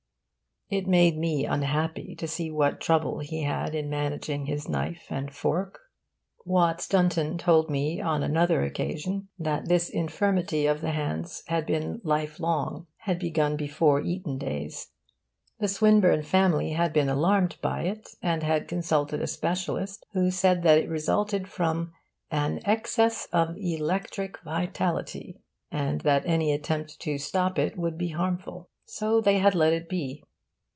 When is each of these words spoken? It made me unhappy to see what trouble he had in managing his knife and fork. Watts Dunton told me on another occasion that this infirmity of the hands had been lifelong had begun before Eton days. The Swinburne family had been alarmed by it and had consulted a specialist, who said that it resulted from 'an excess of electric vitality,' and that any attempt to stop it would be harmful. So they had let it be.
It 0.73 0.87
made 0.87 1.17
me 1.17 1.43
unhappy 1.45 2.15
to 2.15 2.29
see 2.29 2.49
what 2.49 2.79
trouble 2.79 3.19
he 3.19 3.43
had 3.43 3.75
in 3.75 3.89
managing 3.89 4.45
his 4.45 4.69
knife 4.69 5.07
and 5.09 5.29
fork. 5.29 5.79
Watts 6.45 6.87
Dunton 6.87 7.37
told 7.37 7.69
me 7.69 7.99
on 7.99 8.23
another 8.23 8.63
occasion 8.63 9.27
that 9.37 9.67
this 9.67 9.89
infirmity 9.89 10.65
of 10.67 10.79
the 10.79 10.91
hands 10.91 11.43
had 11.47 11.65
been 11.65 11.99
lifelong 12.05 12.87
had 12.99 13.19
begun 13.19 13.57
before 13.57 13.99
Eton 13.99 14.37
days. 14.37 14.91
The 15.59 15.67
Swinburne 15.67 16.23
family 16.23 16.71
had 16.71 16.93
been 16.93 17.09
alarmed 17.09 17.57
by 17.61 17.81
it 17.81 18.07
and 18.21 18.41
had 18.41 18.69
consulted 18.69 19.21
a 19.21 19.27
specialist, 19.27 20.05
who 20.13 20.31
said 20.31 20.63
that 20.63 20.77
it 20.77 20.87
resulted 20.87 21.49
from 21.49 21.91
'an 22.31 22.61
excess 22.63 23.27
of 23.33 23.57
electric 23.57 24.41
vitality,' 24.43 25.41
and 25.69 25.99
that 26.07 26.25
any 26.25 26.53
attempt 26.53 27.01
to 27.01 27.17
stop 27.17 27.59
it 27.59 27.77
would 27.77 27.97
be 27.97 28.11
harmful. 28.11 28.69
So 28.85 29.19
they 29.19 29.39
had 29.39 29.53
let 29.53 29.73
it 29.73 29.89
be. 29.89 30.23